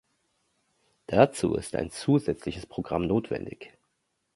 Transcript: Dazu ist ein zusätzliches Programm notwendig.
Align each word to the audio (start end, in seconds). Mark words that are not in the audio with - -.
Dazu 1.05 1.53
ist 1.53 1.75
ein 1.75 1.91
zusätzliches 1.91 2.65
Programm 2.65 3.05
notwendig. 3.05 3.77